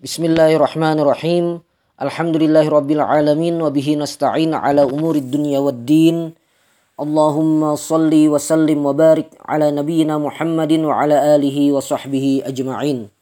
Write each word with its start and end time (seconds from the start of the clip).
Bismillahirrahmanirrahim. 0.00 1.60
Alhamdulillahirabbil 2.00 3.04
alamin 3.04 3.60
nasta'in 3.60 4.56
ala 4.56 4.88
umurid 4.88 5.28
dunya 5.28 5.60
waddin. 5.60 6.32
Allahumma 6.96 7.76
salli 7.76 8.24
wa 8.24 8.40
sallim 8.40 8.80
wa 8.80 8.96
barik 8.96 9.28
ala 9.44 9.68
nabiyyina 9.68 10.16
Muhammadin 10.16 10.88
wa 10.88 11.04
ala 11.04 11.36
alihi 11.36 11.68
wa 11.68 11.84
sahbihi 11.84 12.48
ajma'in. 12.48 13.12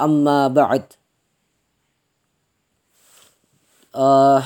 Amma 0.00 0.48
ba'd. 0.48 0.96
Uh, 3.92 4.40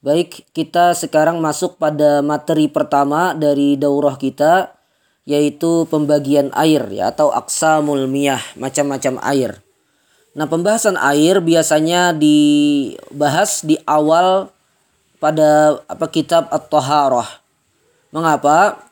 baik, 0.00 0.48
kita 0.56 0.96
sekarang 0.96 1.44
masuk 1.44 1.76
pada 1.76 2.24
materi 2.24 2.72
pertama 2.72 3.36
dari 3.36 3.76
daurah 3.76 4.16
kita 4.16 4.72
yaitu 5.28 5.84
pembagian 5.92 6.48
air 6.56 6.88
ya 6.88 7.12
atau 7.12 7.28
aksamul 7.36 8.08
miyah, 8.08 8.40
macam-macam 8.56 9.20
air. 9.20 9.65
Nah, 10.36 10.44
pembahasan 10.44 11.00
air 11.00 11.40
biasanya 11.40 12.12
dibahas 12.12 13.64
di 13.64 13.80
awal 13.88 14.52
pada 15.16 15.80
apa 15.88 16.06
kitab 16.12 16.52
At-Taharah. 16.52 17.40
Mengapa? 18.12 18.84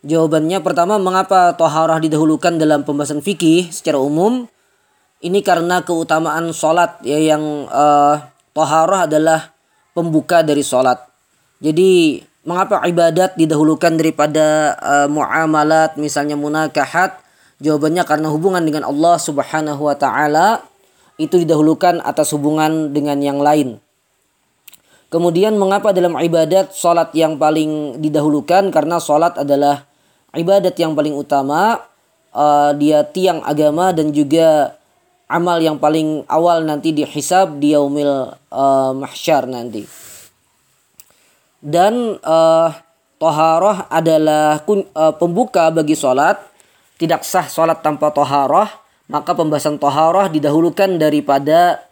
Jawabannya 0.00 0.62
pertama 0.62 0.94
mengapa 0.96 1.52
taharah 1.58 1.98
didahulukan 1.98 2.54
dalam 2.54 2.86
pembahasan 2.86 3.18
fikih 3.18 3.68
secara 3.68 3.98
umum? 3.98 4.46
Ini 5.18 5.42
karena 5.42 5.82
keutamaan 5.82 6.54
sholat 6.54 7.02
ya 7.02 7.18
yang 7.18 7.66
uh, 7.66 8.22
taharah 8.54 9.10
adalah 9.10 9.50
pembuka 9.98 10.46
dari 10.46 10.62
sholat. 10.62 11.02
Jadi 11.58 12.22
mengapa 12.46 12.86
ibadat 12.86 13.34
didahulukan 13.34 13.98
daripada 13.98 14.78
uh, 14.78 15.08
muamalat 15.10 15.98
misalnya 15.98 16.38
munakahat? 16.38 17.18
Jawabannya 17.58 18.06
karena 18.06 18.30
hubungan 18.30 18.62
dengan 18.62 18.86
Allah 18.86 19.18
Subhanahu 19.18 19.90
wa 19.90 19.98
taala 19.98 20.62
itu 21.18 21.42
didahulukan 21.42 21.98
atas 22.06 22.30
hubungan 22.30 22.94
dengan 22.94 23.18
yang 23.18 23.42
lain. 23.42 23.82
Kemudian 25.10 25.58
mengapa 25.58 25.90
dalam 25.90 26.14
ibadat 26.14 26.70
sholat 26.70 27.10
yang 27.12 27.36
paling 27.36 27.98
didahulukan? 27.98 28.70
Karena 28.70 29.02
sholat 29.02 29.34
adalah 29.40 29.82
ibadat 30.32 30.78
yang 30.78 30.94
paling 30.94 31.12
utama. 31.12 31.82
Uh, 32.28 32.70
dia 32.76 33.02
tiang 33.02 33.42
agama 33.42 33.90
dan 33.90 34.12
juga 34.14 34.78
amal 35.26 35.58
yang 35.58 35.80
paling 35.80 36.28
awal 36.28 36.62
nanti 36.62 36.92
dihisab 36.92 37.56
di 37.58 37.72
yaumil 37.72 38.36
uh, 38.52 38.92
mahsyar 38.94 39.48
nanti. 39.48 39.88
Dan 41.58 42.20
uh, 42.22 42.68
toharoh 43.18 43.90
adalah 43.90 44.60
uh, 44.62 45.14
pembuka 45.16 45.72
bagi 45.74 45.98
sholat. 45.98 46.36
Tidak 47.00 47.24
sah 47.24 47.48
sholat 47.48 47.80
tanpa 47.80 48.12
toharoh 48.12 48.87
maka 49.08 49.32
pembahasan 49.32 49.80
toharoh 49.80 50.28
didahulukan 50.28 51.00
daripada 51.00 51.88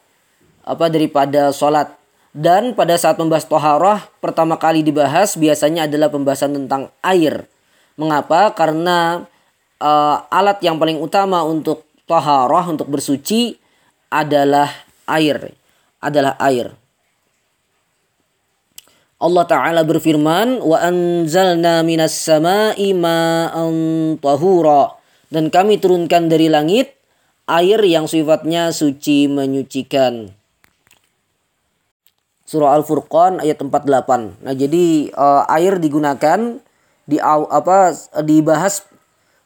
apa 0.63 0.87
daripada 0.93 1.51
sholat. 1.51 1.97
Dan 2.37 2.77
pada 2.77 3.01
saat 3.01 3.17
membahas 3.17 3.49
toharoh 3.49 3.97
pertama 4.21 4.61
kali 4.61 4.85
dibahas 4.85 5.41
biasanya 5.41 5.89
adalah 5.89 6.13
pembahasan 6.13 6.53
tentang 6.53 6.93
air. 7.01 7.49
Mengapa? 7.97 8.53
Karena 8.53 9.25
uh, 9.81 10.17
alat 10.29 10.61
yang 10.61 10.77
paling 10.77 11.01
utama 11.01 11.41
untuk 11.49 11.89
toharoh 12.05 12.77
untuk 12.77 12.93
bersuci 12.93 13.57
adalah 14.13 14.69
air. 15.09 15.57
Adalah 16.05 16.37
air. 16.45 16.77
Allah 19.17 19.45
Ta'ala 19.49 19.81
berfirman 19.81 20.61
wa 20.61 20.77
anzalna 20.77 21.81
minas 21.81 22.21
sama'i 22.21 22.93
ma'an 22.93 23.73
tahura. 24.21 24.93
Dan 25.33 25.49
kami 25.49 25.81
turunkan 25.81 26.29
dari 26.29 26.53
langit 26.53 26.97
air 27.47 27.79
yang 27.87 28.11
sifatnya 28.11 28.75
suci 28.75 29.31
menyucikan. 29.31 30.35
Surah 32.47 32.79
Al-Furqan 32.79 33.43
ayat 33.43 33.59
48. 33.59 34.43
Nah, 34.43 34.55
jadi 34.55 35.11
uh, 35.15 35.43
air 35.51 35.83
digunakan 35.83 36.63
di 37.07 37.19
apa 37.23 37.95
dibahas 38.23 38.87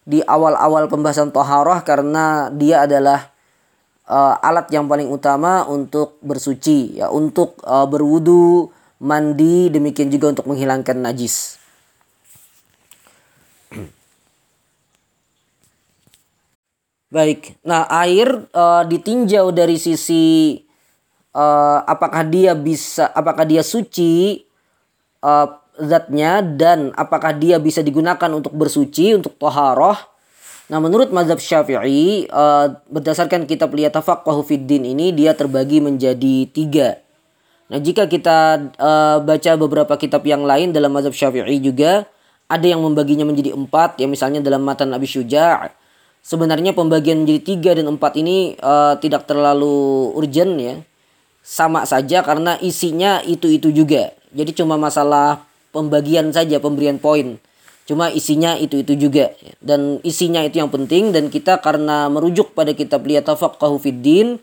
di 0.05 0.25
awal-awal 0.25 0.89
pembahasan 0.89 1.33
toharoh 1.33 1.81
karena 1.85 2.49
dia 2.53 2.89
adalah 2.89 3.29
uh, 4.09 4.37
alat 4.41 4.73
yang 4.73 4.89
paling 4.89 5.13
utama 5.13 5.69
untuk 5.69 6.17
bersuci 6.25 6.99
ya 6.99 7.13
untuk 7.13 7.61
uh, 7.69 7.85
berwudu 7.85 8.73
mandi 9.01 9.69
demikian 9.69 10.09
juga 10.09 10.33
untuk 10.33 10.49
menghilangkan 10.49 11.05
najis 11.05 11.61
Baik. 17.11 17.59
Nah, 17.67 17.91
air 17.91 18.47
uh, 18.55 18.87
ditinjau 18.87 19.51
dari 19.51 19.83
sisi 19.83 20.55
uh, 21.35 21.83
apakah 21.83 22.23
dia 22.23 22.55
bisa 22.55 23.11
apakah 23.11 23.43
dia 23.43 23.67
suci 23.67 24.39
uh, 25.27 25.47
zatnya 25.75 26.39
dan 26.39 26.95
apakah 26.95 27.35
dia 27.35 27.59
bisa 27.59 27.83
digunakan 27.83 28.31
untuk 28.31 28.55
bersuci 28.55 29.19
untuk 29.19 29.35
toharoh. 29.43 29.99
Nah, 30.71 30.79
menurut 30.79 31.11
mazhab 31.11 31.43
Syafi'i 31.43 32.31
uh, 32.31 32.79
berdasarkan 32.87 33.43
kitab 33.51 33.75
Liyatafaqahu 33.75 34.47
Fiddin 34.47 34.87
ini 34.87 35.11
dia 35.11 35.35
terbagi 35.35 35.83
menjadi 35.83 36.47
tiga. 36.47 37.03
Nah, 37.75 37.83
jika 37.83 38.07
kita 38.07 38.71
uh, 38.79 39.19
baca 39.19 39.53
beberapa 39.59 39.99
kitab 39.99 40.23
yang 40.23 40.47
lain 40.47 40.71
dalam 40.71 40.95
mazhab 40.95 41.11
Syafi'i 41.11 41.59
juga 41.59 42.07
ada 42.47 42.67
yang 42.71 42.87
membaginya 42.87 43.27
menjadi 43.27 43.51
empat 43.51 43.99
ya 43.99 44.07
misalnya 44.07 44.39
dalam 44.39 44.63
matan 44.63 44.95
Abi 44.95 45.11
Syuja' 45.11 45.80
sebenarnya 46.25 46.77
pembagian 46.77 47.25
menjadi 47.25 47.43
tiga 47.43 47.71
dan 47.77 47.91
empat 47.91 48.17
ini 48.21 48.57
uh, 48.61 48.97
tidak 49.01 49.27
terlalu 49.27 50.13
urgent 50.15 50.55
ya. 50.61 50.75
Sama 51.41 51.89
saja 51.89 52.21
karena 52.21 52.61
isinya 52.61 53.25
itu 53.25 53.49
itu 53.49 53.73
juga. 53.73 54.13
Jadi 54.31 54.55
cuma 54.55 54.77
masalah 54.77 55.43
pembagian 55.73 56.31
saja 56.31 56.61
pemberian 56.61 57.01
poin. 57.01 57.41
Cuma 57.89 58.13
isinya 58.13 58.55
itu 58.55 58.87
itu 58.87 58.95
juga. 58.95 59.35
Dan 59.59 59.99
isinya 60.07 60.45
itu 60.47 60.63
yang 60.63 60.71
penting 60.71 61.11
dan 61.11 61.27
kita 61.33 61.59
karena 61.59 62.07
merujuk 62.07 62.55
pada 62.55 62.71
kitab 62.71 63.03
liyatafaqahu 63.03 63.83
fiddin 63.83 64.39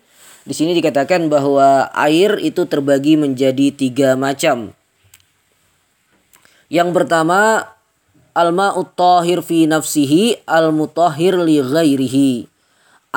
di 0.47 0.55
sini 0.55 0.71
dikatakan 0.75 1.27
bahwa 1.27 1.91
air 1.91 2.39
itu 2.39 2.63
terbagi 2.67 3.19
menjadi 3.19 3.71
tiga 3.71 4.15
macam. 4.15 4.71
Yang 6.67 6.89
pertama 6.91 7.67
al-ma'ut 8.37 8.93
tahir 8.93 9.41
fi 9.41 9.65
nafsihi 9.65 10.45
al-mutahhir 10.45 11.41
li 11.41 11.57
ghairihi. 11.57 12.45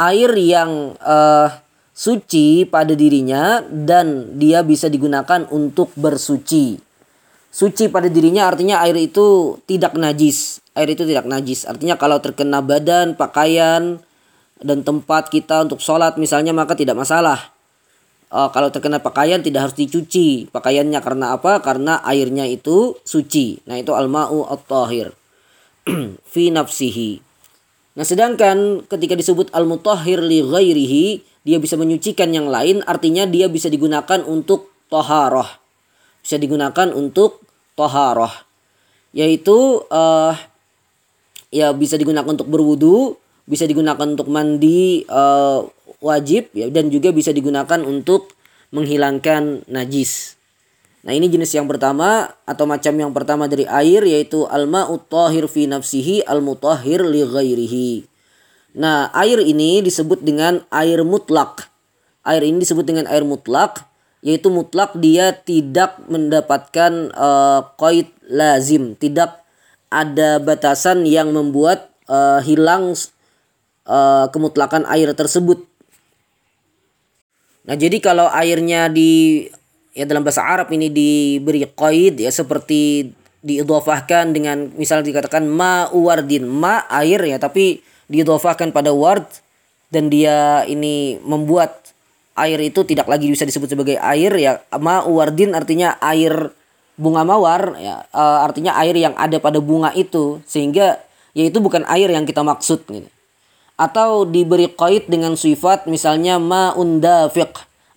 Air 0.00 0.32
yang 0.40 0.96
uh, 0.96 1.52
suci 1.92 2.64
pada 2.64 2.96
dirinya 2.96 3.60
dan 3.68 4.40
dia 4.40 4.64
bisa 4.64 4.88
digunakan 4.88 5.44
untuk 5.52 5.92
bersuci. 5.92 6.80
Suci 7.52 7.92
pada 7.92 8.08
dirinya 8.08 8.48
artinya 8.48 8.80
air 8.80 8.96
itu 8.96 9.60
tidak 9.68 9.92
najis. 9.92 10.64
Air 10.72 10.96
itu 10.96 11.04
tidak 11.04 11.28
najis. 11.28 11.68
Artinya 11.68 12.00
kalau 12.00 12.16
terkena 12.22 12.64
badan, 12.64 13.18
pakaian, 13.18 14.00
dan 14.62 14.80
tempat 14.80 15.28
kita 15.28 15.68
untuk 15.68 15.84
sholat 15.84 16.16
misalnya 16.16 16.56
maka 16.56 16.72
tidak 16.72 16.96
masalah. 16.96 17.52
Uh, 18.30 18.46
kalau 18.54 18.70
terkena 18.70 19.02
pakaian 19.02 19.42
tidak 19.42 19.66
harus 19.66 19.76
dicuci 19.76 20.46
pakaiannya 20.54 21.02
karena 21.02 21.34
apa? 21.34 21.58
Karena 21.66 21.98
airnya 22.06 22.46
itu 22.46 22.94
suci. 23.02 23.58
Nah 23.66 23.74
itu 23.74 23.90
al-ma'u 23.90 24.46
at-tahir. 24.46 25.10
fi 26.32 26.54
nafsihi. 26.54 27.30
Nah, 27.98 28.06
sedangkan 28.06 28.86
ketika 28.86 29.18
disebut 29.18 29.50
al-mutahhir 29.50 30.22
li 30.22 30.40
ghairihi, 30.46 31.06
dia 31.42 31.58
bisa 31.58 31.74
menyucikan 31.74 32.30
yang 32.30 32.46
lain, 32.46 32.86
artinya 32.86 33.26
dia 33.26 33.50
bisa 33.50 33.66
digunakan 33.66 34.22
untuk 34.24 34.70
toharoh. 34.86 35.48
Bisa 36.22 36.38
digunakan 36.38 36.94
untuk 36.94 37.42
toharoh. 37.74 38.30
Yaitu 39.10 39.82
uh, 39.90 40.32
ya 41.50 41.74
bisa 41.74 41.98
digunakan 41.98 42.30
untuk 42.30 42.46
berwudu, 42.46 43.18
bisa 43.42 43.66
digunakan 43.66 44.06
untuk 44.06 44.30
mandi 44.30 45.02
uh, 45.10 45.66
wajib 46.00 46.52
ya 46.56 46.68
dan 46.72 46.88
juga 46.88 47.12
bisa 47.12 47.30
digunakan 47.30 47.80
untuk 47.84 48.32
menghilangkan 48.72 49.68
najis. 49.68 50.40
Nah 51.00 51.16
ini 51.16 51.32
jenis 51.32 51.56
yang 51.56 51.64
pertama 51.64 52.28
atau 52.44 52.68
macam 52.68 52.92
yang 52.92 53.12
pertama 53.16 53.48
dari 53.48 53.64
air 53.64 54.04
yaitu 54.04 54.44
al-ma'ut 54.44 55.08
tahir 55.08 55.48
fi 55.48 55.64
nafsihi 55.64 56.28
al-mutahhir 56.28 57.00
li 57.08 57.24
ghairihi. 57.24 57.92
Nah 58.76 59.08
air 59.16 59.40
ini 59.40 59.80
disebut 59.80 60.20
dengan 60.20 60.60
air 60.68 61.00
mutlak. 61.00 61.72
Air 62.20 62.44
ini 62.44 62.60
disebut 62.60 62.84
dengan 62.84 63.08
air 63.08 63.24
mutlak 63.24 63.88
yaitu 64.20 64.52
mutlak 64.52 64.92
dia 65.00 65.32
tidak 65.32 65.96
mendapatkan 66.04 67.08
uh, 67.16 67.64
qaid 67.80 68.12
lazim, 68.28 68.92
tidak 69.00 69.40
ada 69.88 70.36
batasan 70.36 71.08
yang 71.08 71.32
membuat 71.32 71.88
uh, 72.04 72.44
hilang 72.44 72.92
uh, 73.88 74.28
kemutlakan 74.28 74.84
air 74.92 75.08
tersebut. 75.16 75.69
Nah, 77.68 77.76
jadi 77.76 78.00
kalau 78.00 78.26
airnya 78.32 78.88
di 78.88 79.44
ya 79.92 80.06
dalam 80.06 80.22
bahasa 80.22 80.46
Arab 80.46 80.70
ini 80.72 80.88
diberi 80.88 81.66
qaid 81.66 82.22
ya 82.22 82.30
seperti 82.30 83.10
diidhafahkan 83.40 84.36
dengan 84.36 84.68
misalnya 84.76 85.10
dikatakan 85.10 85.48
ma 85.48 85.88
wardin 85.90 86.44
ma 86.44 86.84
air 86.92 87.20
ya 87.24 87.40
tapi 87.40 87.80
diidhafahkan 88.06 88.70
pada 88.70 88.92
ward 88.92 89.24
dan 89.90 90.12
dia 90.12 90.62
ini 90.68 91.18
membuat 91.24 91.90
air 92.38 92.60
itu 92.62 92.86
tidak 92.86 93.10
lagi 93.10 93.26
bisa 93.28 93.44
disebut 93.44 93.74
sebagai 93.74 93.96
air 93.98 94.32
ya 94.38 94.60
ma'u 94.76 95.18
wardin 95.18 95.52
artinya 95.52 95.98
air 96.00 96.52
bunga 97.00 97.24
mawar 97.24 97.76
ya 97.80 98.04
uh, 98.12 98.44
artinya 98.44 98.76
air 98.80 98.94
yang 98.96 99.16
ada 99.16 99.40
pada 99.40 99.58
bunga 99.58 99.90
itu 99.96 100.38
sehingga 100.44 101.00
yaitu 101.32 101.58
bukan 101.58 101.86
air 101.88 102.10
yang 102.10 102.28
kita 102.28 102.44
maksud 102.44 102.84
gitu. 102.86 103.08
Atau 103.80 104.28
diberi 104.28 104.68
kait 104.68 105.08
dengan 105.08 105.40
sifat 105.40 105.88
misalnya 105.88 106.36
ma'un 106.36 107.00
dafiq, 107.00 107.48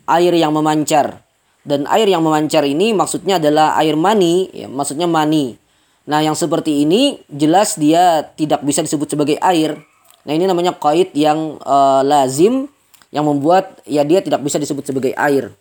air 0.08 0.32
yang 0.32 0.56
memancar. 0.56 1.20
Dan 1.64 1.84
air 1.92 2.08
yang 2.08 2.24
memancar 2.24 2.64
ini 2.64 2.96
maksudnya 2.96 3.36
adalah 3.36 3.76
air 3.80 4.00
mani, 4.00 4.48
ya, 4.56 4.72
maksudnya 4.72 5.12
mani. 5.12 5.60
Nah, 6.08 6.24
yang 6.24 6.36
seperti 6.36 6.88
ini 6.88 7.20
jelas 7.32 7.76
dia 7.76 8.32
tidak 8.36 8.64
bisa 8.64 8.80
disebut 8.84 9.12
sebagai 9.12 9.36
air. 9.44 9.76
Nah, 10.24 10.32
ini 10.32 10.48
namanya 10.48 10.72
kait 10.76 11.12
yang 11.16 11.60
uh, 11.64 12.00
lazim 12.04 12.72
yang 13.12 13.28
membuat 13.28 13.84
ya 13.84 14.08
dia 14.08 14.24
tidak 14.24 14.40
bisa 14.44 14.60
disebut 14.60 14.88
sebagai 14.88 15.14
air. 15.20 15.52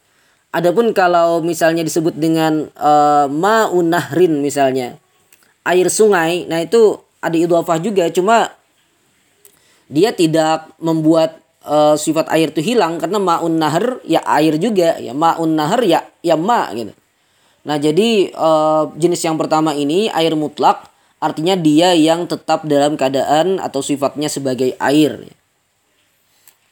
Adapun 0.52 0.92
kalau 0.92 1.40
misalnya 1.42 1.80
disebut 1.82 2.12
dengan 2.14 2.68
uh, 2.76 3.24
misalnya, 4.38 5.00
air 5.64 5.86
sungai, 5.88 6.44
nah 6.44 6.60
itu 6.60 7.00
ada 7.24 7.36
idhofah 7.38 7.78
juga 7.80 8.04
cuma 8.12 8.52
dia 9.92 10.16
tidak 10.16 10.72
membuat 10.80 11.44
uh, 11.68 11.94
sifat 11.94 12.32
air 12.32 12.48
itu 12.48 12.64
hilang 12.64 12.96
karena 12.96 13.20
maun 13.20 13.60
nahar 13.60 14.00
ya 14.08 14.24
air 14.24 14.56
juga 14.56 14.96
ya 14.96 15.12
maun 15.12 15.52
nahar 15.52 15.84
ya 15.84 16.00
ya 16.24 16.34
ma 16.34 16.72
gitu. 16.72 16.96
Nah, 17.62 17.78
jadi 17.78 18.34
uh, 18.34 18.90
jenis 18.98 19.22
yang 19.22 19.38
pertama 19.38 19.70
ini 19.70 20.10
air 20.10 20.34
mutlak 20.34 20.90
artinya 21.22 21.54
dia 21.54 21.94
yang 21.94 22.26
tetap 22.26 22.66
dalam 22.66 22.98
keadaan 22.98 23.62
atau 23.62 23.78
sifatnya 23.78 24.26
sebagai 24.26 24.74
air. 24.82 25.22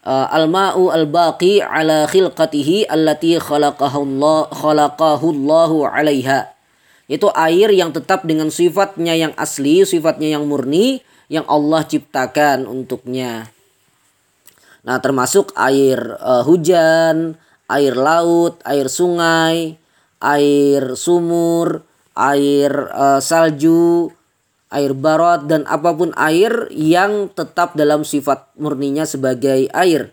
Uh, 0.00 0.26
al-ma'u 0.32 0.90
al-baqi 0.90 1.60
ala 1.60 2.08
khilqatihi 2.08 2.88
allati 2.88 3.36
khalaqahu 3.36 4.00
Allah 5.28 5.70
'alaiha 5.92 6.40
itu 7.10 7.26
air 7.34 7.74
yang 7.74 7.90
tetap 7.90 8.22
dengan 8.22 8.54
sifatnya 8.54 9.18
yang 9.18 9.34
asli, 9.34 9.82
sifatnya 9.82 10.38
yang 10.38 10.46
murni 10.46 11.02
yang 11.30 11.46
Allah 11.46 11.86
ciptakan 11.86 12.66
untuknya. 12.66 13.48
Nah, 14.82 14.98
termasuk 14.98 15.54
air 15.54 16.18
uh, 16.18 16.42
hujan, 16.42 17.38
air 17.70 17.94
laut, 17.94 18.58
air 18.66 18.90
sungai, 18.90 19.78
air 20.18 20.98
sumur, 20.98 21.86
air 22.18 22.90
uh, 22.90 23.22
salju, 23.22 24.10
air 24.74 24.90
barat 24.90 25.46
dan 25.46 25.62
apa 25.70 25.94
pun 25.94 26.10
air 26.18 26.66
yang 26.74 27.30
tetap 27.30 27.78
dalam 27.78 28.02
sifat 28.02 28.50
murninya 28.58 29.06
sebagai 29.06 29.70
air. 29.70 30.10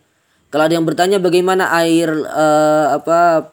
Kalau 0.54 0.64
ada 0.70 0.78
yang 0.78 0.88
bertanya 0.88 1.18
bagaimana 1.18 1.74
air 1.76 2.14
uh, 2.14 2.96
apa 2.96 3.52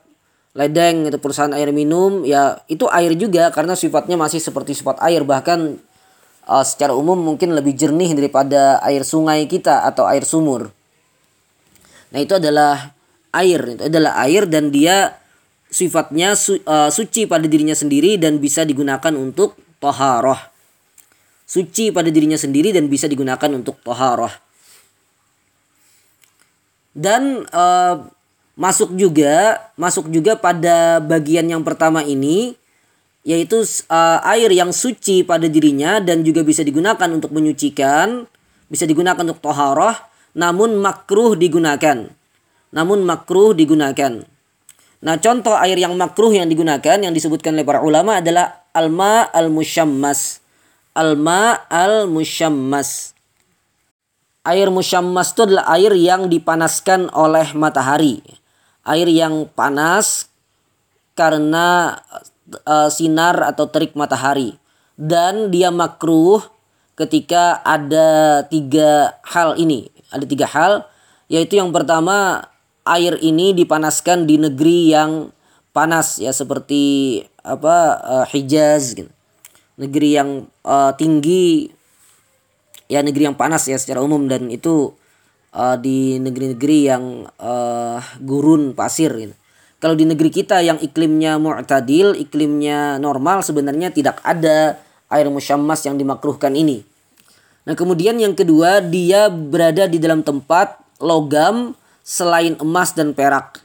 ledeng 0.55 1.11
itu 1.11 1.19
perusahaan 1.19 1.51
air 1.51 1.75
minum 1.75 2.23
ya 2.23 2.63
itu 2.71 2.87
air 2.87 3.19
juga 3.19 3.51
karena 3.51 3.75
sifatnya 3.75 4.15
masih 4.15 4.39
seperti 4.39 4.79
sifat 4.79 5.03
air 5.03 5.27
bahkan 5.27 5.83
uh, 6.49 6.65
secara 6.65 6.93
umum 6.93 7.17
mungkin 7.17 7.53
lebih 7.53 7.77
jernih 7.77 8.13
daripada 8.13 8.81
air 8.85 9.05
sungai 9.05 9.45
kita 9.49 9.85
atau 9.85 10.09
air 10.09 10.25
sumur. 10.25 10.73
Nah 12.15 12.19
itu 12.23 12.37
adalah 12.39 12.95
air 13.35 13.79
itu 13.79 13.85
adalah 13.91 14.23
air 14.23 14.47
dan 14.47 14.71
dia 14.71 15.19
sifatnya 15.69 16.39
su, 16.39 16.63
uh, 16.63 16.89
suci 16.89 17.27
pada 17.27 17.51
dirinya 17.51 17.75
sendiri 17.75 18.15
dan 18.15 18.39
bisa 18.39 18.63
digunakan 18.63 19.13
untuk 19.19 19.59
toharoh. 19.83 20.39
Suci 21.45 21.93
pada 21.93 22.09
dirinya 22.09 22.39
sendiri 22.39 22.73
dan 22.73 22.89
bisa 22.89 23.11
digunakan 23.11 23.51
untuk 23.53 23.83
toharoh. 23.83 24.33
Dan 26.95 27.43
uh, 27.51 28.07
masuk 28.55 28.95
juga 28.95 29.59
masuk 29.75 30.07
juga 30.15 30.39
pada 30.39 31.03
bagian 31.03 31.51
yang 31.51 31.67
pertama 31.67 32.07
ini 32.07 32.55
yaitu 33.25 33.65
uh, 33.89 34.21
air 34.29 34.53
yang 34.53 34.71
suci 34.71 35.25
pada 35.25 35.49
dirinya 35.49 35.99
dan 35.99 36.21
juga 36.21 36.45
bisa 36.45 36.61
digunakan 36.61 37.09
untuk 37.09 37.33
menyucikan 37.33 38.29
bisa 38.69 38.85
digunakan 38.85 39.21
untuk 39.25 39.41
toharoh 39.41 39.97
namun 40.35 40.83
makruh 40.83 41.39
digunakan. 41.39 42.11
Namun 42.75 43.07
makruh 43.07 43.55
digunakan. 43.55 44.27
Nah 45.05 45.17
contoh 45.23 45.55
air 45.55 45.79
yang 45.79 45.95
makruh 45.95 46.35
yang 46.35 46.51
digunakan 46.51 46.99
yang 46.99 47.15
disebutkan 47.15 47.55
oleh 47.55 47.63
para 47.63 47.81
ulama 47.85 48.19
adalah 48.19 48.67
alma 48.75 49.31
al 49.31 49.53
musyammas 49.53 50.43
alma 50.97 51.55
al 51.71 52.11
musyammas 52.11 53.15
air 54.45 54.69
musyammas 54.69 55.33
itu 55.33 55.41
adalah 55.49 55.65
air 55.75 55.93
yang 55.97 56.29
dipanaskan 56.29 57.09
oleh 57.17 57.57
matahari. 57.57 58.21
Air 58.85 59.09
yang 59.09 59.49
panas 59.49 60.29
karena 61.17 61.97
uh, 62.65 62.89
sinar 62.93 63.41
atau 63.45 63.69
terik 63.69 63.97
matahari 63.97 64.57
dan 64.95 65.51
dia 65.51 65.75
makruh 65.75 66.41
ketika 66.95 67.59
ada 67.67 68.43
tiga 68.47 69.19
hal 69.27 69.59
ini 69.59 69.91
ada 70.15 70.25
tiga 70.25 70.47
hal 70.47 70.87
yaitu 71.27 71.59
yang 71.59 71.75
pertama 71.75 72.47
air 72.85 73.17
ini 73.19 73.57
dipanaskan 73.57 74.29
di 74.29 74.37
negeri 74.39 74.93
yang 74.93 75.33
panas 75.75 76.23
ya 76.23 76.31
seperti 76.31 77.25
apa 77.43 77.77
uh, 77.99 78.27
Hijaz 78.31 78.95
gitu. 78.95 79.11
negeri 79.75 80.15
yang 80.15 80.31
uh, 80.63 80.95
tinggi 80.95 81.73
ya 82.87 83.03
negeri 83.03 83.33
yang 83.33 83.37
panas 83.37 83.67
ya 83.67 83.81
secara 83.81 84.05
umum 84.05 84.31
dan 84.31 84.53
itu 84.53 84.95
uh, 85.57 85.77
di 85.81 86.23
negeri-negeri 86.23 86.79
yang 86.87 87.27
uh, 87.41 87.99
gurun 88.23 88.77
pasir 88.77 89.11
gitu. 89.17 89.35
Kalau 89.85 89.93
di 89.93 90.09
negeri 90.09 90.33
kita 90.33 90.65
yang 90.65 90.81
iklimnya 90.81 91.37
mu'tadil, 91.37 92.17
iklimnya 92.17 92.97
normal 92.97 93.45
sebenarnya 93.45 93.93
tidak 93.93 94.17
ada 94.25 94.81
air 95.13 95.29
musyammas 95.29 95.85
yang 95.85 96.01
dimakruhkan 96.01 96.57
ini. 96.57 96.81
Nah, 97.69 97.77
kemudian 97.77 98.17
yang 98.17 98.33
kedua, 98.33 98.81
dia 98.81 99.29
berada 99.29 99.85
di 99.85 100.01
dalam 100.01 100.25
tempat 100.25 100.81
logam 101.05 101.77
selain 102.01 102.57
emas 102.65 102.97
dan 102.97 103.13
perak. 103.13 103.61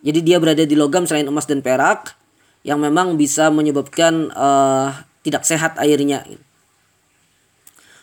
Jadi 0.00 0.24
dia 0.24 0.40
berada 0.40 0.64
di 0.64 0.72
logam 0.72 1.04
selain 1.04 1.28
emas 1.28 1.44
dan 1.44 1.60
perak 1.60 2.16
yang 2.64 2.80
memang 2.80 3.20
bisa 3.20 3.52
menyebabkan 3.52 4.32
uh, 4.32 5.04
tidak 5.20 5.44
sehat 5.44 5.76
airnya. 5.76 6.24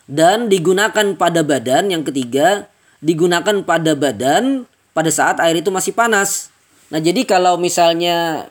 Dan 0.06 0.54
digunakan 0.54 1.18
pada 1.18 1.42
badan 1.42 1.90
yang 1.90 2.06
ketiga 2.06 2.69
digunakan 3.02 3.66
pada 3.66 3.98
badan 3.98 4.69
pada 4.94 5.10
saat 5.10 5.42
air 5.42 5.66
itu 5.66 5.74
masih 5.74 5.98
panas. 5.98 6.54
Nah, 6.88 7.00
jadi 7.04 7.28
kalau 7.28 7.60
misalnya 7.60 8.48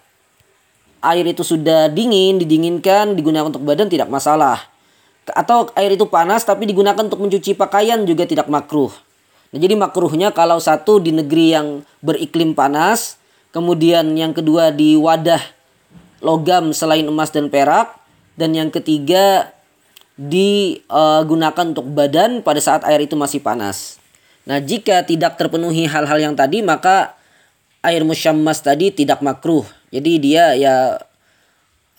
air 1.01 1.25
itu 1.25 1.41
sudah 1.41 1.89
dingin, 1.89 2.37
didinginkan, 2.37 3.17
digunakan 3.17 3.49
untuk 3.49 3.65
badan 3.65 3.89
tidak 3.89 4.13
masalah. 4.13 4.61
Atau 5.27 5.73
air 5.75 5.97
itu 5.97 6.07
panas 6.07 6.47
tapi 6.47 6.69
digunakan 6.69 7.01
untuk 7.01 7.19
mencuci 7.19 7.57
pakaian 7.59 8.05
juga 8.05 8.29
tidak 8.29 8.47
makruh. 8.47 8.93
Nah, 9.51 9.59
jadi 9.59 9.75
makruhnya 9.79 10.35
kalau 10.35 10.61
satu 10.61 11.01
di 11.01 11.15
negeri 11.15 11.57
yang 11.57 11.87
beriklim 12.05 12.53
panas, 12.53 13.17
kemudian 13.55 14.13
yang 14.19 14.37
kedua 14.37 14.75
di 14.75 14.99
wadah 14.99 15.41
logam 16.21 16.75
selain 16.77 17.07
emas 17.07 17.31
dan 17.33 17.49
perak, 17.49 17.95
dan 18.37 18.53
yang 18.53 18.69
ketiga 18.69 19.55
digunakan 20.17 21.65
untuk 21.73 21.89
badan 21.93 22.41
pada 22.41 22.61
saat 22.61 22.85
air 22.85 23.05
itu 23.05 23.17
masih 23.17 23.41
panas. 23.41 24.01
Nah, 24.47 24.61
jika 24.63 25.03
tidak 25.03 25.37
terpenuhi 25.41 25.89
hal-hal 25.89 26.21
yang 26.21 26.35
tadi, 26.39 26.63
maka 26.63 27.19
air 27.87 28.03
musyammas 28.03 28.59
tadi 28.61 28.91
tidak 28.91 29.23
makruh. 29.23 29.63
Jadi 29.95 30.13
dia 30.19 30.53
ya 30.59 30.99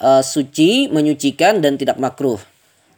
uh, 0.04 0.22
suci, 0.22 0.92
menyucikan 0.92 1.64
dan 1.64 1.80
tidak 1.80 1.98
makruh. 1.98 2.38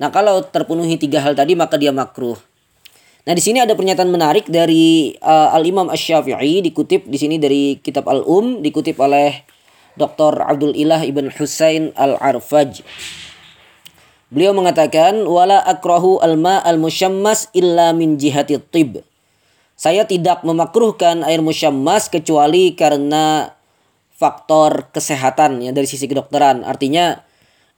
Nah, 0.01 0.09
kalau 0.09 0.41
terpenuhi 0.41 0.97
tiga 0.97 1.21
hal 1.21 1.37
tadi 1.37 1.53
maka 1.53 1.77
dia 1.77 1.93
makruh. 1.93 2.35
Nah, 3.27 3.33
di 3.35 3.43
sini 3.43 3.61
ada 3.61 3.77
pernyataan 3.77 4.09
menarik 4.09 4.49
dari 4.49 5.13
uh, 5.21 5.53
Al-Imam 5.53 5.91
Asy-Syafi'i 5.91 6.65
dikutip 6.65 7.05
di 7.05 7.17
sini 7.19 7.37
dari 7.37 7.77
kitab 7.77 8.07
Al-Um 8.09 8.63
dikutip 8.63 8.97
oleh 8.97 9.45
Dr. 9.99 10.39
Abdul 10.39 10.73
Ilah 10.73 11.03
Ibn 11.03 11.29
Husain 11.35 11.91
Al-Arfaj. 11.93 12.81
Beliau 14.31 14.53
mengatakan 14.55 15.25
wala 15.25 15.59
akrahu 15.65 16.21
alma 16.21 16.61
al-musyammas 16.61 17.51
illa 17.51 17.91
min 17.91 18.15
jihati 18.15 18.61
tib. 18.71 19.03
Saya 19.79 20.03
tidak 20.03 20.43
memakruhkan 20.43 21.23
air 21.23 21.39
musyammas 21.39 22.11
kecuali 22.11 22.75
karena 22.75 23.55
faktor 24.11 24.91
kesehatan 24.91 25.63
ya 25.63 25.71
dari 25.71 25.87
sisi 25.87 26.03
kedokteran. 26.03 26.67
Artinya 26.67 27.23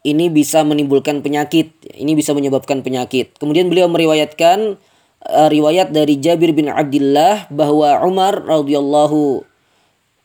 ini 0.02 0.34
bisa 0.34 0.66
menimbulkan 0.66 1.22
penyakit, 1.22 1.78
ini 1.94 2.18
bisa 2.18 2.34
menyebabkan 2.34 2.82
penyakit. 2.82 3.38
Kemudian 3.38 3.70
beliau 3.70 3.86
meriwayatkan 3.86 4.82
uh, 5.30 5.48
riwayat 5.54 5.94
dari 5.94 6.18
Jabir 6.18 6.58
bin 6.58 6.74
Abdullah 6.74 7.46
bahwa 7.54 8.02
Umar 8.02 8.50
radhiyallahu 8.50 9.46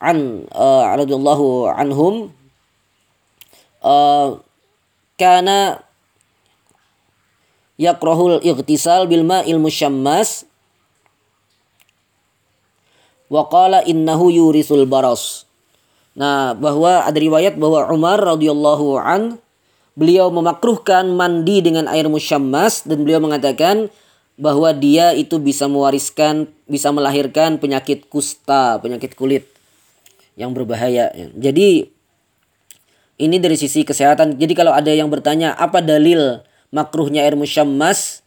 an 0.01 0.49
uh, 0.57 0.97
radhiyallahu 0.97 1.77
anhum 1.77 2.33
uh, 3.85 4.41
kana 5.21 5.85
yakrahul 7.77 8.41
ightisal 8.41 9.05
bil 9.05 9.29
ma'il 9.29 9.61
musyammas 9.61 10.49
wa 13.33 13.47
qala 13.51 13.83
innahu 13.87 14.31
yurisul 14.31 14.87
baras. 14.87 15.47
Nah, 16.17 16.57
bahwa 16.57 17.05
ada 17.05 17.19
riwayat 17.19 17.61
bahwa 17.61 17.87
Umar 17.93 18.19
radhiyallahu 18.25 18.97
an 18.97 19.37
beliau 19.97 20.33
memakruhkan 20.33 21.13
mandi 21.13 21.61
dengan 21.65 21.89
air 21.89 22.09
musyammas 22.09 22.85
dan 22.85 23.05
beliau 23.05 23.21
mengatakan 23.21 23.93
bahwa 24.37 24.73
dia 24.77 25.17
itu 25.17 25.41
bisa 25.41 25.65
mewariskan 25.65 26.49
bisa 26.69 26.93
melahirkan 26.93 27.57
penyakit 27.57 28.05
kusta, 28.13 28.77
penyakit 28.83 29.17
kulit 29.17 29.49
yang 30.37 30.53
berbahaya. 30.53 31.09
Jadi 31.33 31.89
ini 33.17 33.37
dari 33.41 33.57
sisi 33.57 33.81
kesehatan. 33.81 34.37
Jadi 34.37 34.53
kalau 34.53 34.77
ada 34.77 34.93
yang 34.93 35.09
bertanya 35.09 35.57
apa 35.57 35.81
dalil 35.81 36.45
makruhnya 36.69 37.25
air 37.25 37.33
musyammas? 37.33 38.21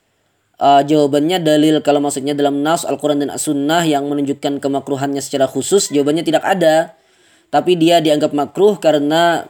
Uh, 0.60 0.84
jawabannya 0.84 1.40
dalil 1.40 1.80
kalau 1.80 2.04
maksudnya 2.04 2.36
dalam 2.36 2.60
nas 2.60 2.84
Al-Quran 2.84 3.24
dan 3.24 3.32
As-Sunnah 3.32 3.88
yang 3.88 4.12
menunjukkan 4.12 4.60
kemakruhannya 4.60 5.24
secara 5.24 5.48
khusus 5.48 5.88
jawabannya 5.88 6.28
tidak 6.28 6.44
ada 6.44 7.00
tapi 7.48 7.80
dia 7.80 8.04
dianggap 8.04 8.36
makruh 8.36 8.76
karena 8.76 9.48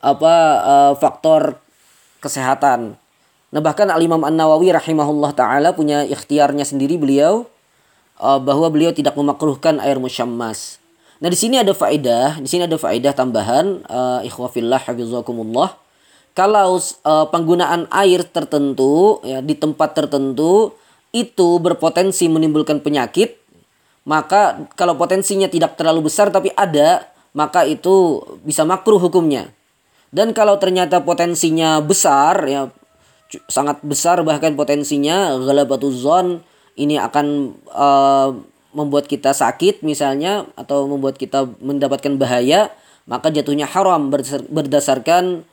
apa 0.00 0.34
uh, 0.64 0.92
faktor 0.96 1.60
kesehatan. 2.24 2.96
Nah 3.52 3.60
bahkan 3.60 3.92
Al 3.92 4.00
Imam 4.00 4.24
An 4.24 4.40
Nawawi 4.40 4.72
rahimahullah 4.72 5.36
taala 5.36 5.76
punya 5.76 6.08
ikhtiarnya 6.08 6.64
sendiri 6.64 6.96
beliau 6.96 7.44
uh, 8.16 8.40
bahwa 8.40 8.72
beliau 8.72 8.96
tidak 8.96 9.12
memakruhkan 9.12 9.76
air 9.76 10.00
musyammas. 10.00 10.80
Nah 11.20 11.28
di 11.28 11.36
sini 11.36 11.60
ada 11.60 11.76
faedah, 11.76 12.40
di 12.40 12.48
sini 12.48 12.64
ada 12.64 12.80
faedah 12.80 13.12
tambahan 13.12 13.84
uh, 13.92 14.24
ikhwafillah 14.24 14.80
hafizakumullah. 14.88 15.76
Kalau 16.40 16.80
uh, 16.80 17.28
penggunaan 17.28 17.84
air 17.92 18.24
tertentu 18.24 19.20
ya 19.20 19.44
di 19.44 19.52
tempat 19.52 19.92
tertentu 19.92 20.72
itu 21.12 21.60
berpotensi 21.60 22.32
menimbulkan 22.32 22.80
penyakit, 22.80 23.36
maka 24.08 24.64
kalau 24.72 24.96
potensinya 24.96 25.52
tidak 25.52 25.76
terlalu 25.76 26.08
besar 26.08 26.32
tapi 26.32 26.48
ada, 26.56 27.12
maka 27.36 27.68
itu 27.68 28.24
bisa 28.40 28.64
makruh 28.64 28.96
hukumnya. 28.96 29.52
Dan 30.08 30.32
kalau 30.32 30.56
ternyata 30.56 31.04
potensinya 31.04 31.76
besar 31.84 32.48
ya 32.48 32.72
sangat 33.52 33.84
besar 33.84 34.24
bahkan 34.24 34.56
potensinya 34.56 35.36
ghalabatuzon 35.36 36.40
ini 36.80 36.96
akan 36.96 37.52
uh, 37.68 38.32
membuat 38.72 39.12
kita 39.12 39.36
sakit 39.36 39.84
misalnya 39.84 40.48
atau 40.56 40.88
membuat 40.88 41.20
kita 41.20 41.44
mendapatkan 41.60 42.16
bahaya 42.16 42.72
maka 43.04 43.28
jatuhnya 43.28 43.68
haram 43.68 44.08
berdasarkan 44.48 45.44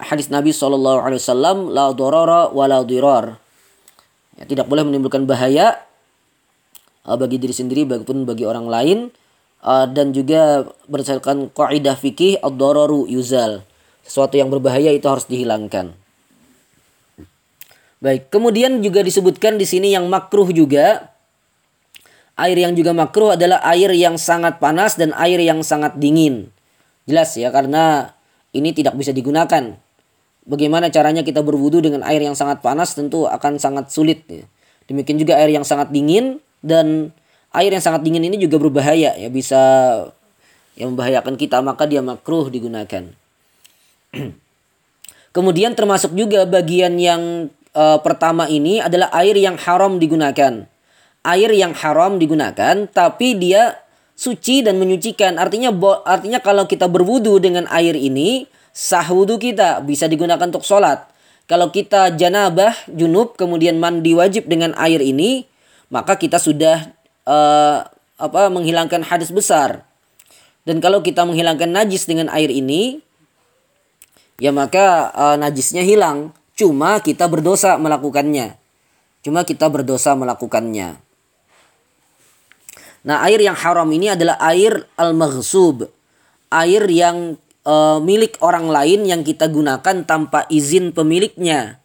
hadis 0.00 0.28
Nabi 0.28 0.52
Shallallahu 0.52 1.00
Alaihi 1.00 1.20
Wasallam 1.20 1.72
la 1.72 1.92
dorora 1.96 2.52
dirar 2.84 3.40
ya, 4.36 4.44
tidak 4.44 4.68
boleh 4.68 4.84
menimbulkan 4.84 5.24
bahaya 5.24 5.80
uh, 7.08 7.16
bagi 7.16 7.40
diri 7.40 7.54
sendiri 7.56 7.88
maupun 7.88 8.28
bagi 8.28 8.44
orang 8.44 8.66
lain 8.68 8.98
uh, 9.64 9.86
dan 9.88 10.12
juga 10.12 10.68
berdasarkan 10.90 11.50
kaidah 11.54 11.96
fikih 11.96 12.42
ad-dararu 12.42 13.08
yuzal. 13.08 13.64
Sesuatu 14.06 14.38
yang 14.38 14.54
berbahaya 14.54 14.94
itu 14.94 15.02
harus 15.10 15.26
dihilangkan. 15.26 15.90
Baik, 17.98 18.30
kemudian 18.30 18.78
juga 18.84 19.02
disebutkan 19.02 19.58
di 19.58 19.66
sini 19.66 19.90
yang 19.90 20.06
makruh 20.06 20.46
juga 20.54 21.10
air 22.36 22.54
yang 22.60 22.76
juga 22.76 22.92
makruh 22.92 23.34
adalah 23.34 23.58
air 23.66 23.90
yang 23.96 24.20
sangat 24.20 24.60
panas 24.60 24.94
dan 24.94 25.16
air 25.16 25.40
yang 25.40 25.64
sangat 25.64 25.96
dingin. 25.96 26.52
Jelas 27.08 27.34
ya 27.34 27.48
karena 27.50 28.14
ini 28.52 28.76
tidak 28.76 28.94
bisa 28.94 29.10
digunakan. 29.10 29.85
Bagaimana 30.46 30.86
caranya 30.94 31.26
kita 31.26 31.42
berwudu 31.42 31.82
dengan 31.82 32.06
air 32.06 32.22
yang 32.22 32.38
sangat 32.38 32.62
panas 32.62 32.94
tentu 32.94 33.26
akan 33.26 33.58
sangat 33.58 33.90
sulit. 33.90 34.22
Ya. 34.30 34.46
Demikian 34.86 35.18
juga 35.18 35.34
air 35.42 35.50
yang 35.50 35.66
sangat 35.66 35.90
dingin 35.90 36.38
dan 36.62 37.10
air 37.50 37.74
yang 37.74 37.82
sangat 37.82 38.06
dingin 38.06 38.22
ini 38.22 38.38
juga 38.38 38.62
berbahaya 38.62 39.18
ya 39.18 39.28
bisa 39.32 39.58
yang 40.78 40.94
membahayakan 40.94 41.34
kita 41.34 41.58
maka 41.66 41.90
dia 41.90 41.98
makruh 41.98 42.46
digunakan. 42.46 43.10
Kemudian 45.36 45.74
termasuk 45.74 46.14
juga 46.14 46.46
bagian 46.46 46.94
yang 46.96 47.50
uh, 47.74 47.98
pertama 48.00 48.46
ini 48.46 48.78
adalah 48.78 49.10
air 49.18 49.34
yang 49.34 49.58
haram 49.58 49.98
digunakan. 49.98 50.64
Air 51.26 51.50
yang 51.50 51.74
haram 51.74 52.22
digunakan 52.22 52.86
tapi 52.86 53.34
dia 53.34 53.82
suci 54.14 54.62
dan 54.62 54.78
menyucikan. 54.78 55.36
Artinya 55.36 55.74
artinya 56.06 56.38
kalau 56.38 56.64
kita 56.70 56.86
berwudu 56.86 57.42
dengan 57.42 57.66
air 57.68 57.98
ini 57.98 58.48
sah 58.76 59.08
wudu 59.08 59.40
kita 59.40 59.80
bisa 59.80 60.04
digunakan 60.04 60.44
untuk 60.44 60.60
sholat. 60.60 61.08
Kalau 61.48 61.72
kita 61.72 62.12
janabah, 62.12 62.76
junub, 62.92 63.40
kemudian 63.40 63.80
mandi 63.80 64.12
wajib 64.12 64.44
dengan 64.44 64.76
air 64.76 65.00
ini, 65.00 65.48
maka 65.88 66.20
kita 66.20 66.36
sudah 66.36 66.92
uh, 67.24 67.88
apa 68.20 68.42
menghilangkan 68.52 69.00
hadis 69.00 69.32
besar. 69.32 69.88
Dan 70.68 70.84
kalau 70.84 71.00
kita 71.00 71.24
menghilangkan 71.24 71.72
najis 71.72 72.04
dengan 72.04 72.28
air 72.34 72.52
ini, 72.52 73.00
ya 74.36 74.52
maka 74.52 75.08
uh, 75.16 75.36
najisnya 75.40 75.80
hilang. 75.86 76.36
Cuma 76.58 77.00
kita 77.00 77.30
berdosa 77.30 77.78
melakukannya. 77.80 78.58
Cuma 79.22 79.46
kita 79.46 79.70
berdosa 79.70 80.18
melakukannya. 80.18 80.98
Nah, 83.06 83.22
air 83.22 83.38
yang 83.38 83.54
haram 83.54 83.86
ini 83.94 84.10
adalah 84.10 84.34
air 84.42 84.82
al-maghsub. 84.98 85.86
Air 86.50 86.90
yang 86.90 87.38
uh, 87.66 87.98
milik 87.98 88.38
orang 88.40 88.70
lain 88.70 89.04
yang 89.04 89.26
kita 89.26 89.50
gunakan 89.50 90.06
tanpa 90.06 90.46
izin 90.46 90.94
pemiliknya. 90.94 91.82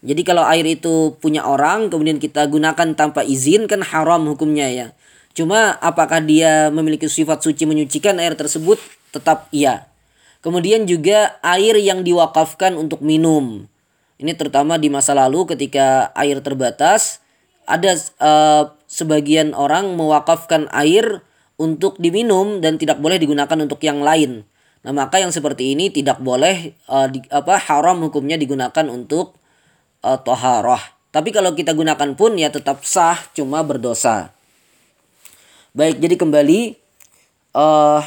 Jadi 0.00 0.22
kalau 0.24 0.44
air 0.48 0.64
itu 0.64 1.16
punya 1.20 1.44
orang 1.44 1.92
kemudian 1.92 2.16
kita 2.16 2.48
gunakan 2.48 2.96
tanpa 2.96 3.24
izin 3.24 3.68
kan 3.68 3.80
haram 3.80 4.28
hukumnya 4.28 4.68
ya. 4.68 4.86
Cuma 5.32 5.76
apakah 5.80 6.20
dia 6.20 6.68
memiliki 6.68 7.08
sifat 7.08 7.40
suci 7.44 7.64
menyucikan 7.64 8.16
air 8.20 8.36
tersebut 8.36 8.80
tetap 9.12 9.48
iya. 9.52 9.88
Kemudian 10.40 10.88
juga 10.88 11.36
air 11.44 11.76
yang 11.76 12.00
diwakafkan 12.00 12.72
untuk 12.80 13.04
minum. 13.04 13.68
Ini 14.16 14.32
terutama 14.36 14.80
di 14.80 14.88
masa 14.88 15.12
lalu 15.12 15.48
ketika 15.52 16.12
air 16.16 16.40
terbatas 16.40 17.20
ada 17.68 17.92
uh, 18.20 18.72
sebagian 18.88 19.52
orang 19.52 19.96
mewakafkan 20.00 20.64
air 20.72 21.20
untuk 21.60 22.00
diminum 22.00 22.64
dan 22.64 22.80
tidak 22.80 23.04
boleh 23.04 23.20
digunakan 23.20 23.56
untuk 23.60 23.84
yang 23.84 24.00
lain. 24.00 24.48
Nah, 24.80 24.92
maka 24.96 25.20
yang 25.20 25.28
seperti 25.28 25.76
ini 25.76 25.92
tidak 25.92 26.24
boleh 26.24 26.72
uh, 26.88 27.04
di, 27.12 27.20
apa 27.28 27.60
haram 27.60 28.00
hukumnya 28.00 28.40
digunakan 28.40 28.86
untuk 28.88 29.36
uh, 30.00 30.16
toharoh. 30.16 30.80
Tapi 31.12 31.34
kalau 31.34 31.52
kita 31.52 31.76
gunakan 31.76 32.16
pun 32.16 32.38
ya 32.40 32.48
tetap 32.48 32.80
sah, 32.86 33.18
cuma 33.36 33.60
berdosa. 33.60 34.32
Baik, 35.76 36.00
jadi 36.00 36.16
kembali 36.16 36.60
uh, 37.52 38.00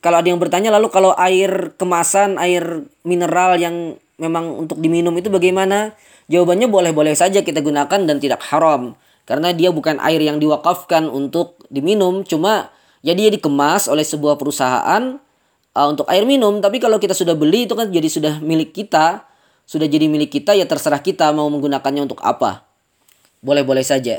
kalau 0.00 0.16
ada 0.18 0.28
yang 0.32 0.40
bertanya 0.40 0.72
lalu 0.72 0.88
kalau 0.90 1.12
air 1.14 1.76
kemasan, 1.76 2.40
air 2.40 2.82
mineral 3.06 3.60
yang 3.60 3.94
memang 4.16 4.66
untuk 4.66 4.80
diminum 4.80 5.12
itu 5.14 5.30
bagaimana? 5.30 5.94
Jawabannya 6.32 6.66
boleh-boleh 6.66 7.14
saja 7.14 7.44
kita 7.44 7.60
gunakan 7.62 8.08
dan 8.08 8.16
tidak 8.18 8.42
haram. 8.50 8.98
Karena 9.28 9.54
dia 9.54 9.70
bukan 9.70 10.02
air 10.02 10.18
yang 10.18 10.42
diwakafkan 10.42 11.06
untuk 11.06 11.60
diminum, 11.70 12.26
cuma 12.26 12.72
ya 13.04 13.14
dia 13.14 13.30
dikemas 13.30 13.86
oleh 13.86 14.02
sebuah 14.02 14.40
perusahaan 14.40 15.22
uh, 15.74 15.86
untuk 15.90 16.06
air 16.10 16.24
minum. 16.24 16.58
Tapi 16.58 16.78
kalau 16.78 16.96
kita 16.98 17.12
sudah 17.12 17.34
beli 17.34 17.66
itu 17.68 17.74
kan 17.74 17.90
jadi 17.90 18.08
sudah 18.08 18.34
milik 18.42 18.74
kita 18.74 19.30
sudah 19.70 19.86
jadi 19.86 20.10
milik 20.10 20.34
kita 20.34 20.58
ya 20.58 20.66
terserah 20.66 20.98
kita 20.98 21.30
mau 21.30 21.46
menggunakannya 21.46 22.10
untuk 22.10 22.18
apa. 22.26 22.66
Boleh-boleh 23.38 23.86
saja. 23.86 24.18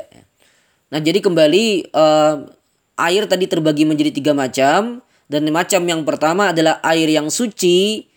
Nah 0.88 0.96
jadi 0.96 1.20
kembali 1.20 1.92
uh, 1.92 2.48
air 2.96 3.28
tadi 3.28 3.44
terbagi 3.44 3.84
menjadi 3.84 4.16
tiga 4.16 4.32
macam 4.32 5.04
dan 5.28 5.42
macam 5.52 5.84
yang 5.84 6.08
pertama 6.08 6.56
adalah 6.56 6.80
air 6.88 7.04
yang 7.04 7.28
suci 7.28 8.08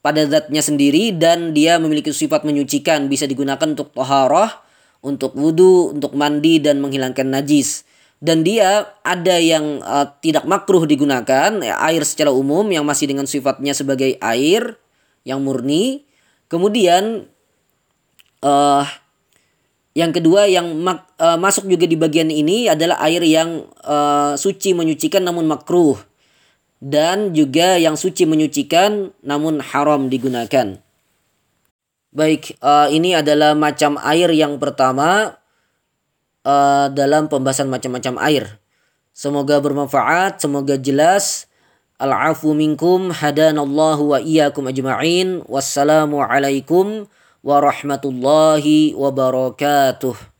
pada 0.00 0.24
zatnya 0.24 0.64
sendiri 0.64 1.12
dan 1.12 1.52
dia 1.52 1.76
memiliki 1.76 2.16
sifat 2.16 2.48
menyucikan 2.48 3.12
bisa 3.12 3.28
digunakan 3.28 3.68
untuk 3.68 3.92
toharoh, 3.92 4.48
untuk 5.04 5.36
wudhu, 5.36 5.92
untuk 5.92 6.16
mandi 6.16 6.64
dan 6.64 6.80
menghilangkan 6.80 7.28
najis. 7.28 7.84
Dan 8.18 8.42
dia 8.42 8.98
ada 9.06 9.38
yang 9.38 9.78
uh, 9.78 10.10
tidak 10.18 10.42
makruh 10.42 10.82
digunakan 10.90 11.54
ya, 11.62 11.78
air 11.86 12.02
secara 12.02 12.34
umum 12.34 12.66
yang 12.66 12.82
masih 12.82 13.06
dengan 13.06 13.30
sifatnya 13.30 13.70
sebagai 13.78 14.18
air 14.18 14.74
yang 15.22 15.38
murni. 15.38 16.02
Kemudian 16.50 17.30
uh, 18.42 18.84
yang 19.94 20.10
kedua 20.10 20.50
yang 20.50 20.66
mak, 20.82 21.06
uh, 21.22 21.38
masuk 21.38 21.70
juga 21.70 21.86
di 21.86 21.94
bagian 21.94 22.30
ini 22.30 22.66
adalah 22.66 22.98
air 23.06 23.22
yang 23.22 23.70
uh, 23.86 24.34
suci 24.34 24.74
menyucikan 24.74 25.22
namun 25.22 25.46
makruh. 25.46 25.94
Dan 26.78 27.34
juga 27.34 27.78
yang 27.78 27.94
suci 27.98 28.26
menyucikan 28.26 29.14
namun 29.22 29.62
haram 29.62 30.10
digunakan. 30.10 30.78
Baik, 32.10 32.58
uh, 32.62 32.90
ini 32.90 33.14
adalah 33.14 33.54
macam 33.54 33.94
air 34.02 34.30
yang 34.34 34.58
pertama 34.58 35.37
uh, 36.48 36.88
dalam 36.88 37.28
pembahasan 37.28 37.68
macam-macam 37.68 38.16
air. 38.24 38.56
Semoga 39.12 39.60
bermanfaat, 39.60 40.40
semoga 40.40 40.80
jelas. 40.80 41.44
Al-afu 41.98 42.54
minkum 42.54 43.10
hadanallahu 43.12 44.16
wa 44.16 44.18
iyyakum 44.22 44.70
ajma'in. 44.70 45.44
Wassalamu 45.44 46.22
alaikum 46.22 47.10
warahmatullahi 47.42 48.94
wabarakatuh. 48.96 50.37